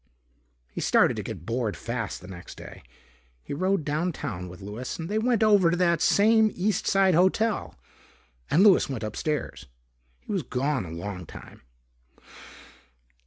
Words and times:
He 0.71 0.81
started 0.81 1.15
to 1.17 1.21
get 1.21 1.45
bored 1.45 1.77
fast 1.77 2.21
the 2.21 2.27
next 2.27 2.57
day. 2.57 2.81
He 3.43 3.53
rode 3.53 3.85
downtown 3.85 4.49
with 4.49 4.59
Louis 4.59 4.97
and 4.97 5.07
they 5.07 5.19
went 5.19 5.43
over 5.43 5.69
to 5.69 5.77
that 5.77 6.01
same 6.01 6.49
East 6.55 6.87
side 6.87 7.13
hotel 7.13 7.75
and 8.49 8.63
Louis 8.63 8.89
went 8.89 9.03
upstairs. 9.03 9.67
He 10.21 10.31
was 10.33 10.41
gone 10.41 10.85
a 10.85 10.91
long 10.91 11.27
time. 11.27 11.61